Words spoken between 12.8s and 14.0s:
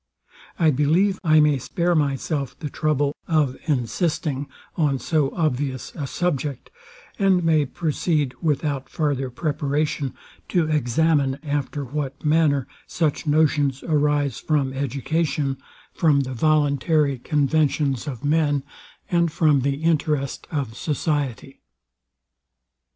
such notions